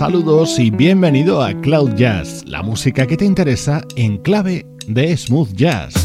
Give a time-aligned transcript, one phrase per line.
[0.00, 5.52] Saludos y bienvenido a Cloud Jazz, la música que te interesa en clave de smooth
[5.52, 5.99] jazz.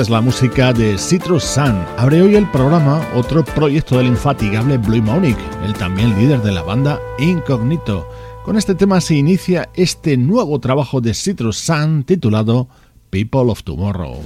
[0.00, 1.84] Es la música de Citrus Sun.
[1.98, 6.62] Abre hoy el programa otro proyecto del infatigable Blue Monic, el también líder de la
[6.62, 8.08] banda Incognito.
[8.42, 12.66] Con este tema se inicia este nuevo trabajo de Citrus Sun titulado
[13.10, 14.22] People of Tomorrow.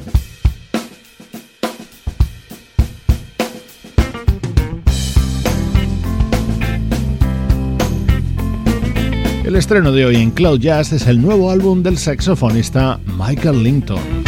[9.44, 14.23] El estreno de hoy en Cloud Jazz es el nuevo álbum del saxofonista Michael Linton.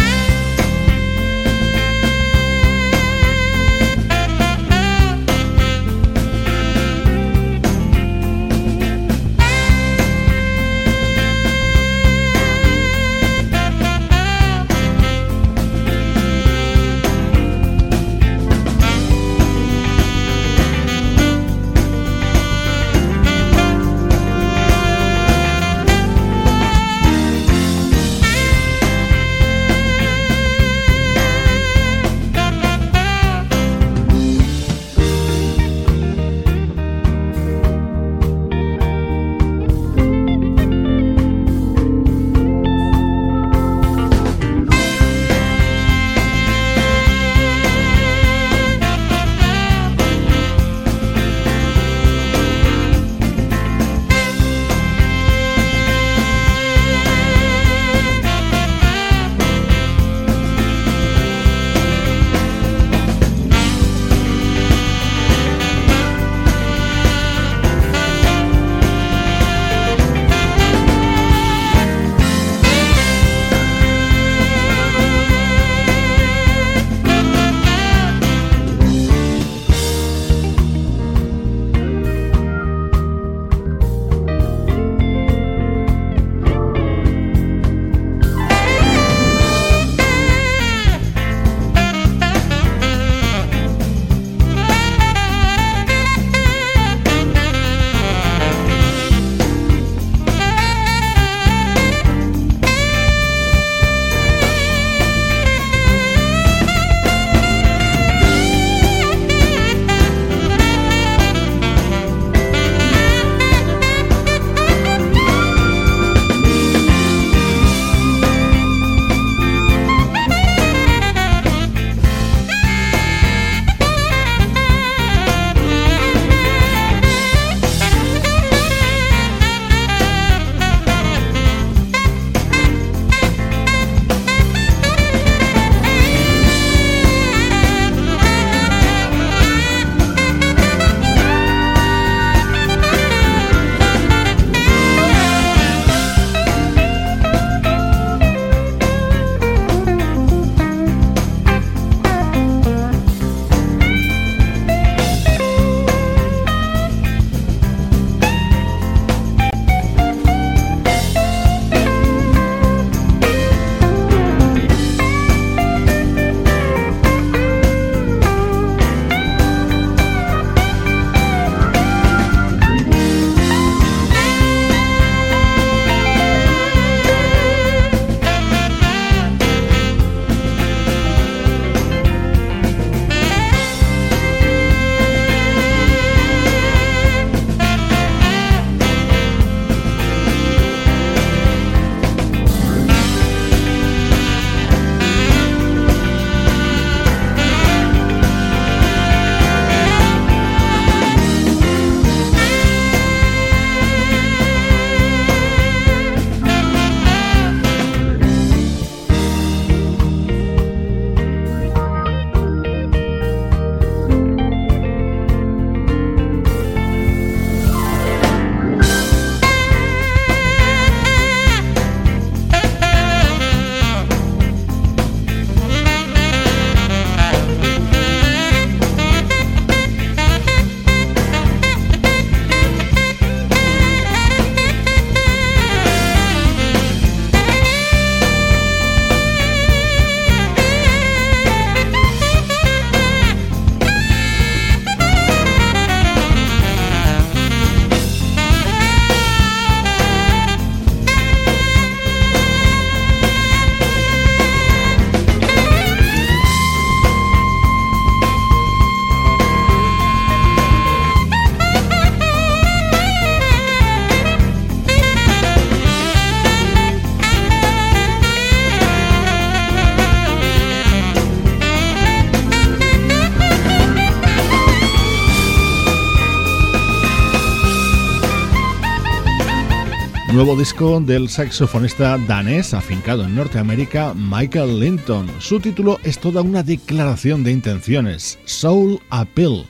[280.36, 285.30] Nuevo disco del saxofonista danés afincado en Norteamérica, Michael Linton.
[285.38, 289.64] Su título es toda una declaración de intenciones, Soul Appeal,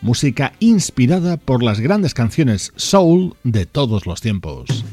[0.00, 4.86] música inspirada por las grandes canciones soul de todos los tiempos.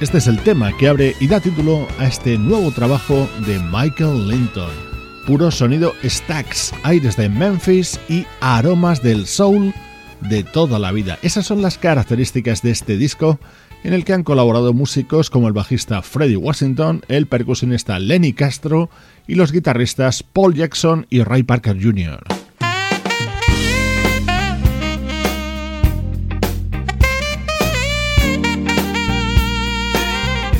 [0.00, 4.28] Este es el tema que abre y da título a este nuevo trabajo de Michael
[4.28, 4.70] Linton.
[5.26, 9.72] Puro sonido stacks, aires de Memphis y aromas del soul
[10.20, 11.18] de toda la vida.
[11.22, 13.40] Esas son las características de este disco
[13.84, 18.90] en el que han colaborado músicos como el bajista Freddie Washington, el percusionista Lenny Castro
[19.26, 22.41] y los guitarristas Paul Jackson y Ray Parker Jr.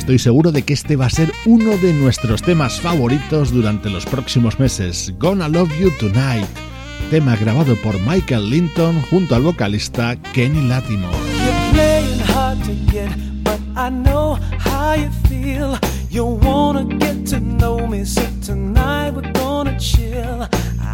[0.03, 4.05] Estoy seguro de que este va a ser uno de nuestros temas favoritos durante los
[4.05, 5.13] próximos meses.
[5.17, 6.45] Gonna Love You Tonight,
[7.09, 11.15] tema grabado por Michael Linton junto al vocalista Kenny Latimore.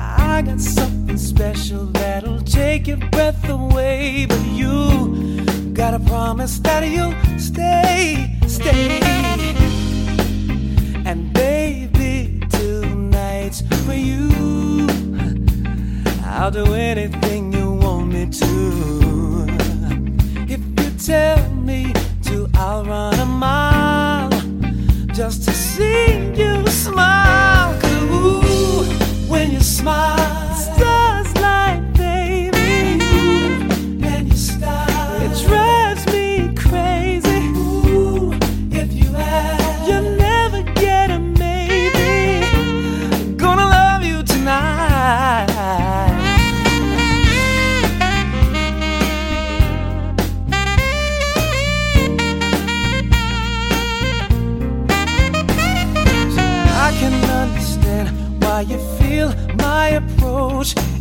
[0.06, 5.49] I got something special that'll take your breath away, but you
[5.80, 9.00] gotta promise that you'll stay, stay.
[11.06, 14.28] And baby, tonight's for you.
[16.26, 19.48] I'll do anything you want me to.
[20.54, 21.94] If you tell me
[22.24, 24.30] to, I'll run a mile
[25.14, 27.80] just to see you smile.
[27.80, 28.84] Cause ooh,
[29.32, 30.56] when you smile,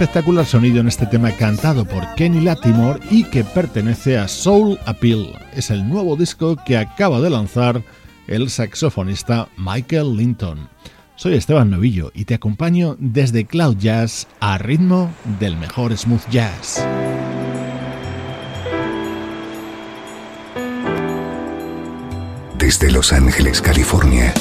[0.00, 5.38] Espectacular sonido en este tema cantado por Kenny Latimore y que pertenece a Soul Appeal.
[5.54, 7.82] Es el nuevo disco que acaba de lanzar
[8.26, 10.70] el saxofonista Michael Linton.
[11.16, 16.82] Soy Esteban Novillo y te acompaño desde Cloud Jazz a ritmo del mejor smooth jazz.
[22.56, 24.32] Desde Los Ángeles, California.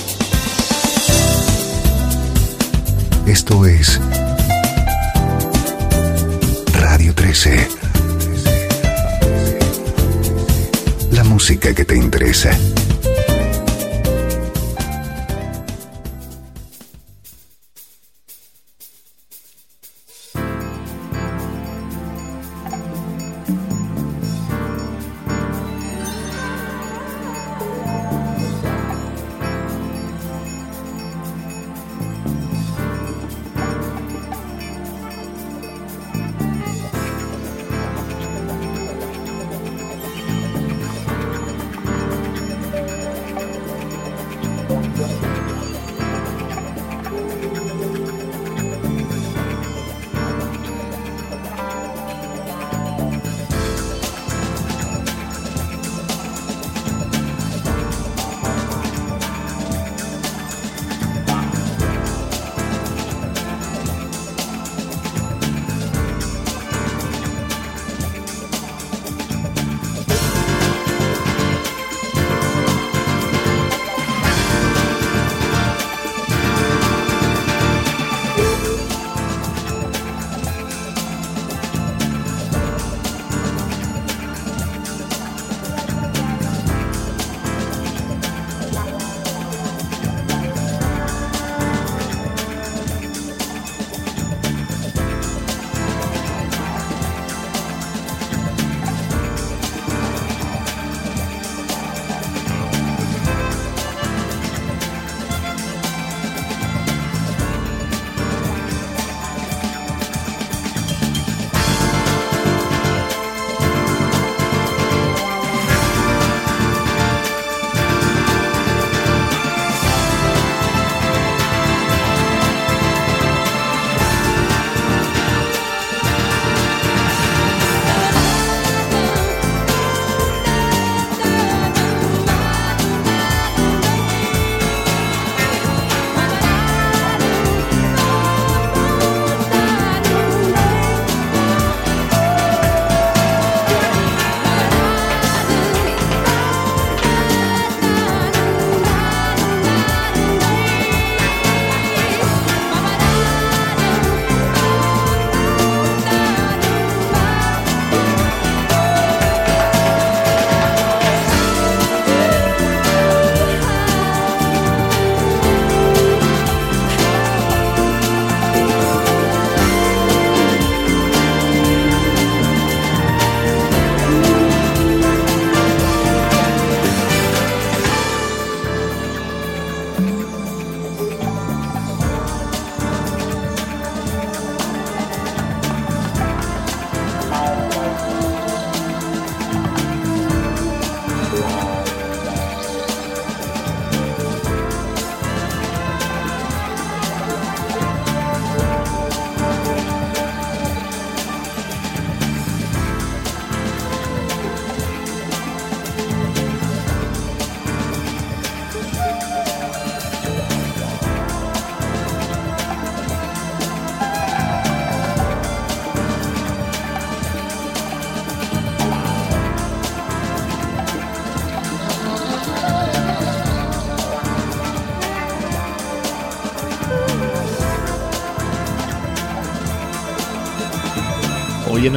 [3.27, 3.99] Esto es
[7.09, 7.67] Radio 13.
[11.11, 12.51] La música que te interesa.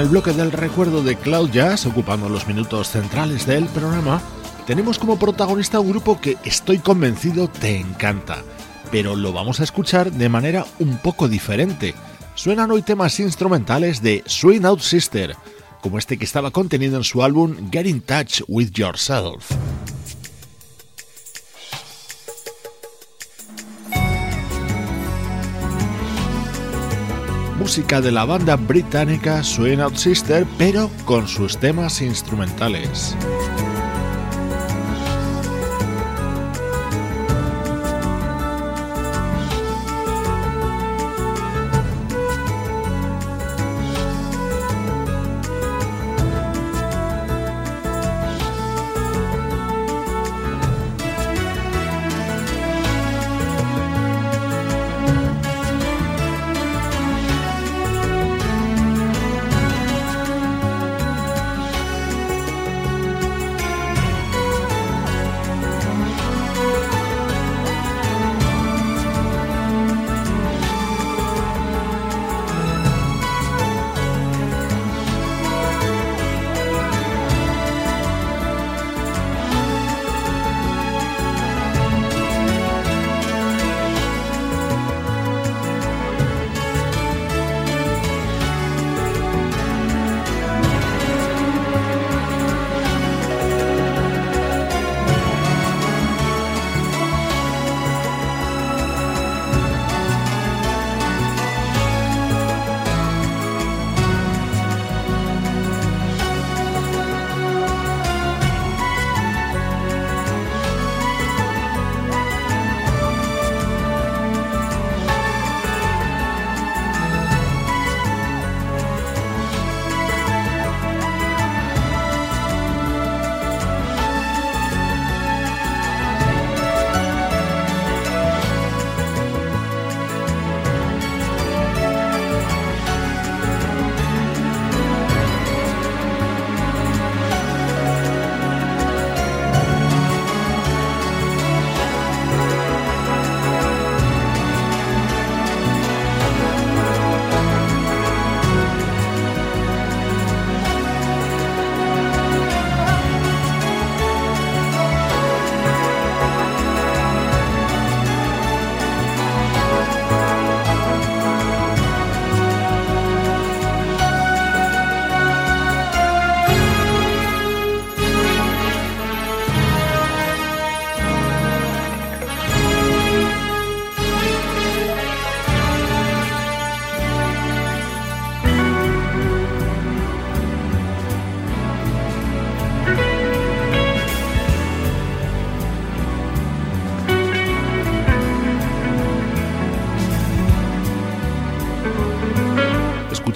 [0.02, 4.20] El bloque del recuerdo de Cloud Jazz, ocupando los minutos centrales del programa,
[4.66, 8.42] tenemos como protagonista un grupo que estoy convencido te encanta,
[8.90, 11.94] pero lo vamos a escuchar de manera un poco diferente.
[12.34, 15.36] Suenan hoy temas instrumentales de Swing Out Sister,
[15.80, 19.51] como este que estaba contenido en su álbum Get in Touch with Yourself.
[27.62, 33.16] Música de la banda británica Swing Out Sister, pero con sus temas instrumentales.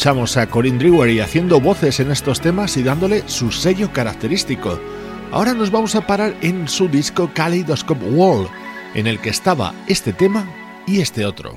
[0.07, 4.79] Escuchamos a Corinne Drewery haciendo voces en estos temas y dándole su sello característico.
[5.33, 8.47] Ahora nos vamos a parar en su disco Kaleidoscope Wall,
[8.95, 10.49] en el que estaba este tema
[10.87, 11.57] y este otro.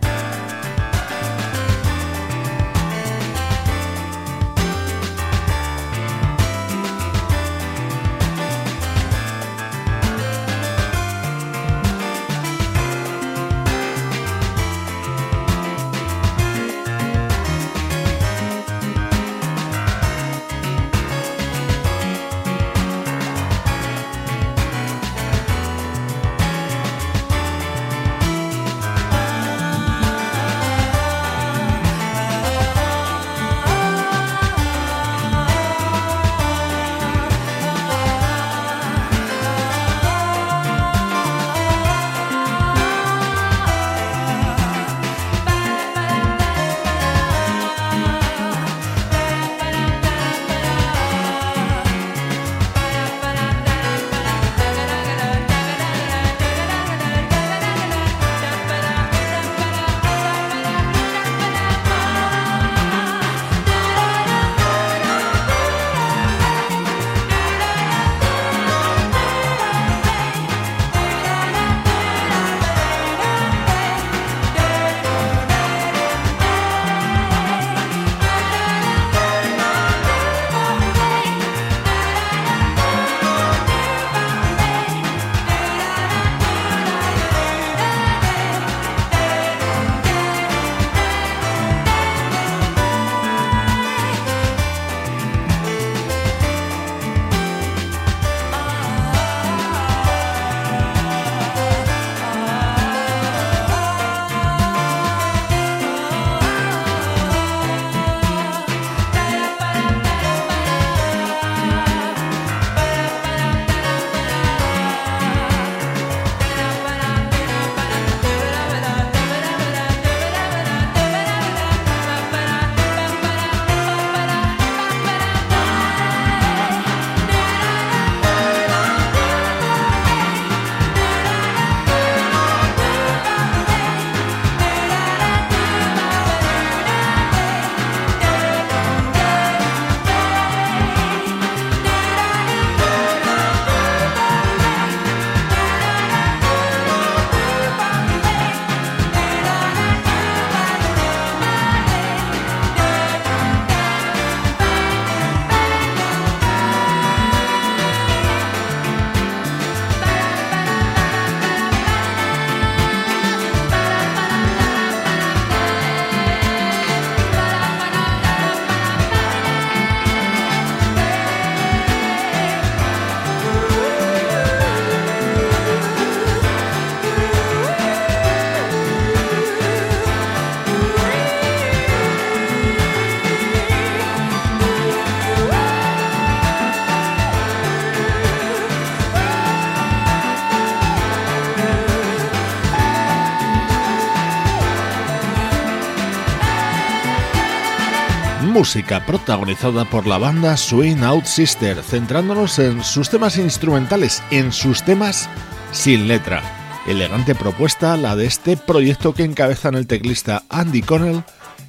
[198.60, 204.84] Música protagonizada por la banda Swing Out Sister, centrándonos en sus temas instrumentales, en sus
[204.84, 205.30] temas
[205.72, 206.44] sin letra.
[206.86, 211.24] Elegante propuesta la de este proyecto que encabezan el teclista Andy Connell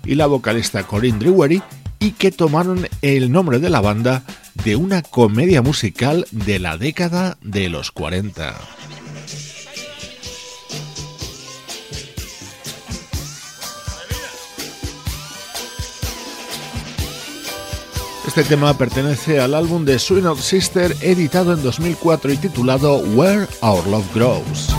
[0.05, 1.62] y la vocalista Corinne Drewery
[2.00, 4.24] y que tomaron el nombre de la banda
[4.64, 8.53] de una comedia musical de la década de los 40.
[18.31, 23.85] Este tema pertenece al álbum de Swing Sister editado en 2004 y titulado Where Our
[23.88, 24.69] Love Grows.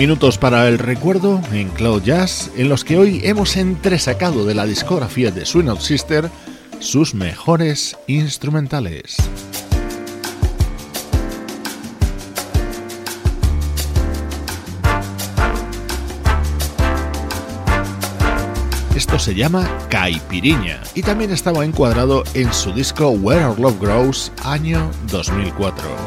[0.00, 4.64] Minutos para el recuerdo en Cloud Jazz, en los que hoy hemos entresacado de la
[4.64, 6.30] discografía de Swing Out Sister
[6.78, 9.18] sus mejores instrumentales.
[18.96, 24.32] Esto se llama Caipiriña y también estaba encuadrado en su disco Where Our Love Grows
[24.44, 25.99] año 2004.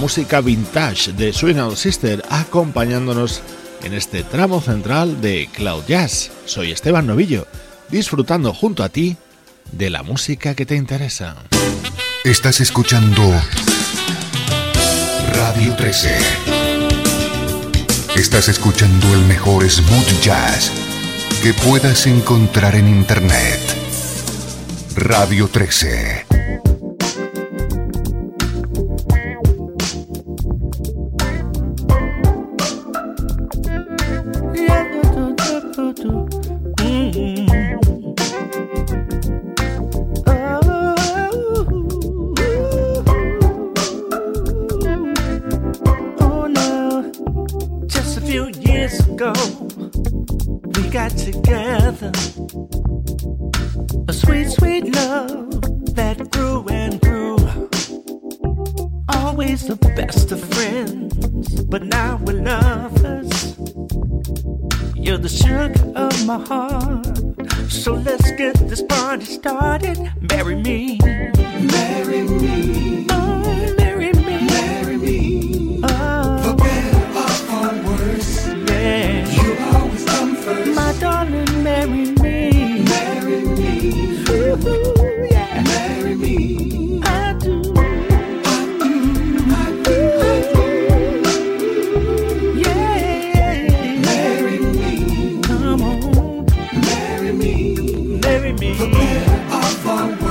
[0.00, 3.42] Música vintage de Swing Sister acompañándonos
[3.82, 6.30] en este tramo central de Cloud Jazz.
[6.46, 7.46] Soy Esteban Novillo,
[7.90, 9.18] disfrutando junto a ti
[9.72, 11.36] de la música que te interesa.
[12.24, 13.22] Estás escuchando
[15.34, 16.16] Radio 13.
[18.16, 20.72] Estás escuchando el mejor smooth jazz
[21.42, 23.60] que puedas encontrar en Internet.
[24.96, 26.29] Radio 13.
[98.20, 100.29] marry me.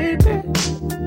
[0.00, 0.99] baby.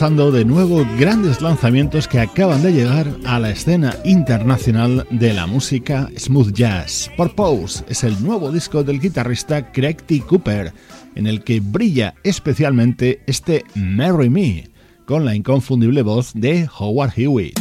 [0.00, 6.08] de nuevo grandes lanzamientos que acaban de llegar a la escena internacional de la música
[6.16, 7.10] smooth jazz.
[7.18, 10.20] Purpose es el nuevo disco del guitarrista Craig T.
[10.20, 10.72] Cooper,
[11.16, 14.70] en el que brilla especialmente este Marry Me,
[15.04, 17.59] con la inconfundible voz de Howard Hewitt.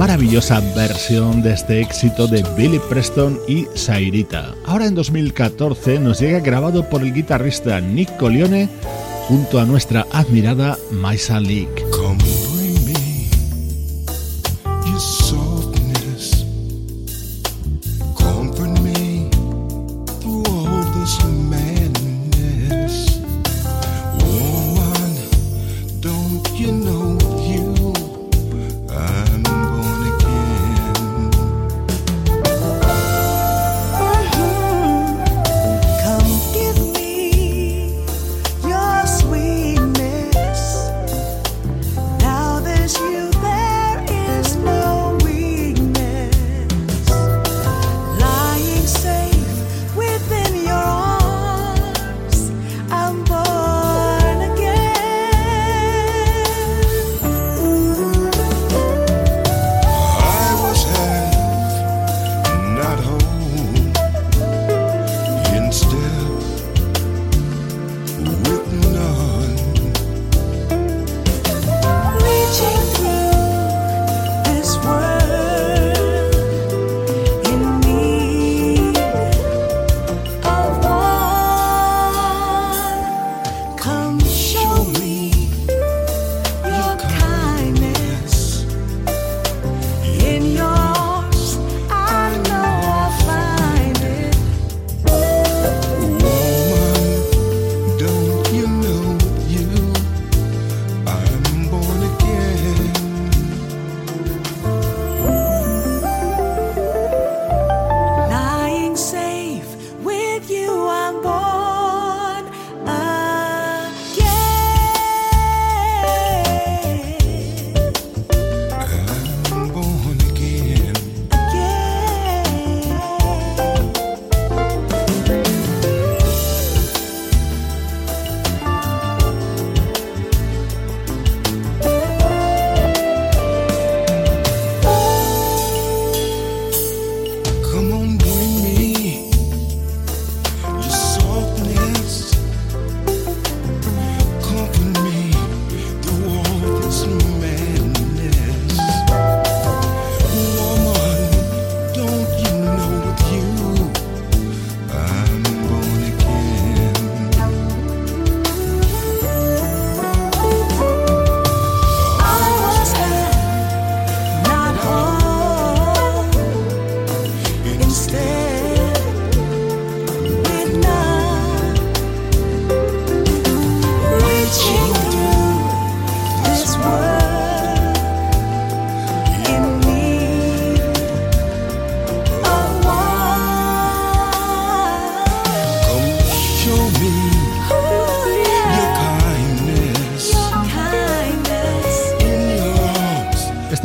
[0.00, 4.54] maravillosa versión de este éxito de Billy Preston y Sairita.
[4.64, 8.70] Ahora en 2014 nos llega grabado por el guitarrista Nick Colione
[9.28, 11.68] junto a nuestra admirada Maisa Leak.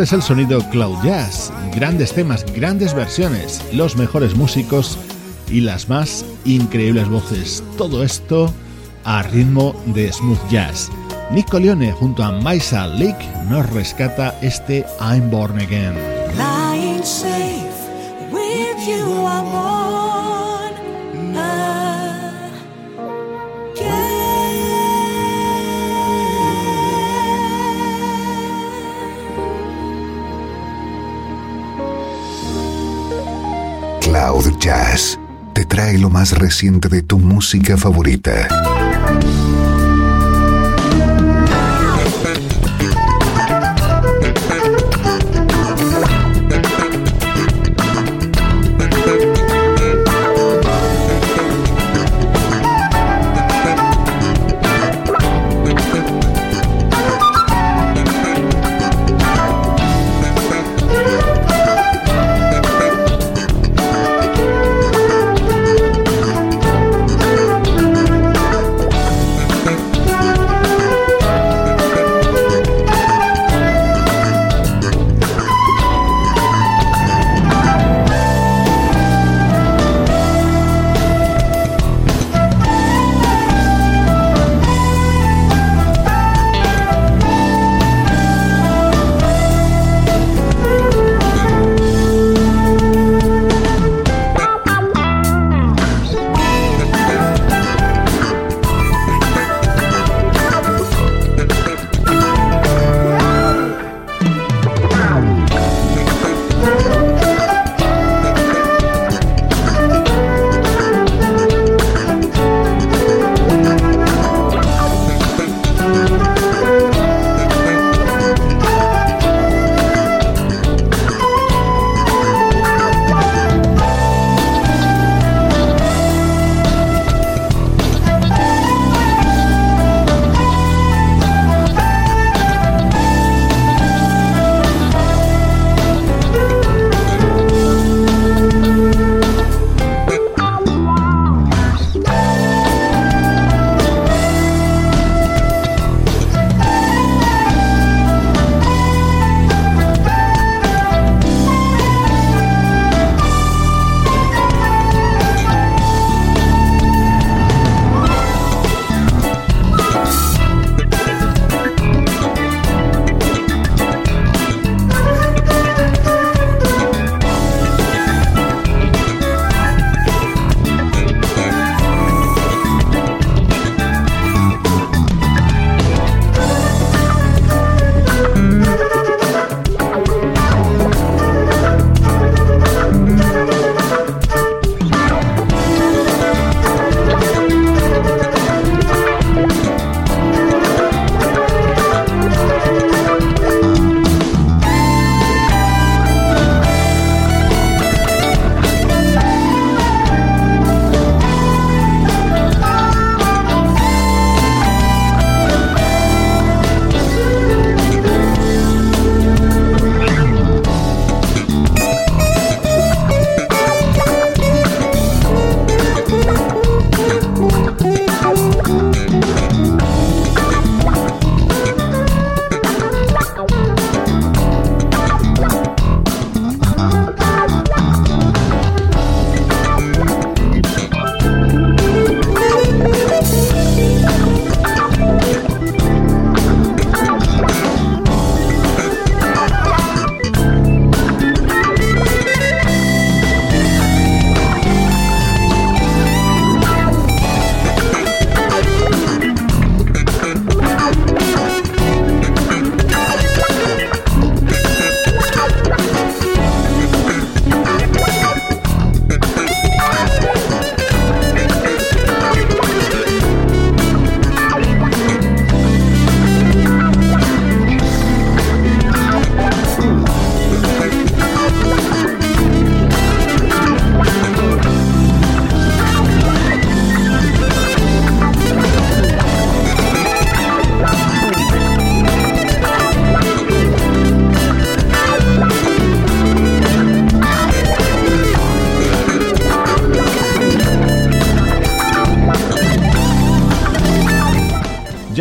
[0.06, 1.52] Es el sonido Cloud Jazz.
[1.74, 5.00] Grandes temas, grandes versiones, los mejores músicos
[5.50, 7.64] y las más increíbles voces.
[7.76, 8.54] Todo esto
[9.04, 10.92] a ritmo de smooth jazz.
[11.32, 15.96] Nick Leone junto a Maisa Lake nos rescata este I'm Born Again.
[34.66, 35.20] Jazz
[35.54, 38.48] te trae lo más reciente de tu música favorita.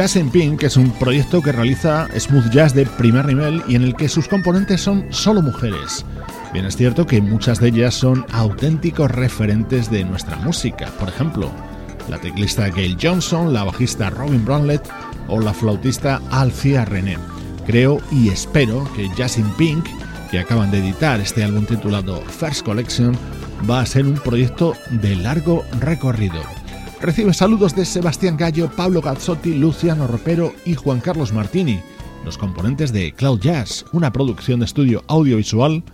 [0.05, 3.85] Jazz in Pink es un proyecto que realiza smooth jazz de primer nivel y en
[3.85, 6.05] el que sus componentes son solo mujeres.
[6.53, 11.51] Bien es cierto que muchas de ellas son auténticos referentes de nuestra música, por ejemplo,
[12.11, 14.87] la teclista Gail Johnson, la bajista Robin Brownlett
[15.27, 17.17] o la flautista Alcia René.
[17.67, 19.87] Creo y espero que Jazz in Pink,
[20.31, 23.17] que acaban de editar este álbum titulado First Collection,
[23.71, 26.43] va a ser un proyecto de largo recorrido.
[27.05, 31.79] Recibe saludos de Sebastián Gallo, Pablo Gazzotti, Luciano Ropero y Juan Carlos Martini,
[32.25, 35.85] los componentes de Cloud Jazz, una producción de estudio audiovisual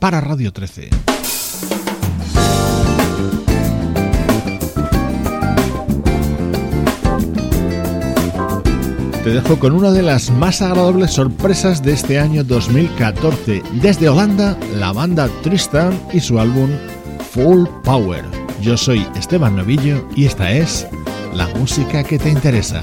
[0.00, 0.90] para Radio 13.
[9.22, 13.62] Te dejo con una de las más agradables sorpresas de este año 2014.
[13.80, 16.68] Desde Holanda, la banda Tristan y su álbum
[17.30, 18.37] Full Power.
[18.60, 20.86] Yo soy Esteban Novillo y esta es
[21.32, 22.82] la música que te interesa.